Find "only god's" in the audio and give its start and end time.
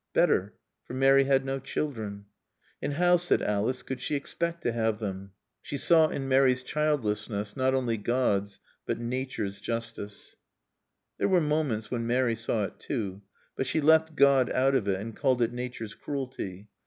7.75-8.59